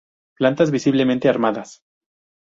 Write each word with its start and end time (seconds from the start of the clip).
Plantas 0.39 0.71
visiblemente 0.71 1.29
armadas. 1.29 1.83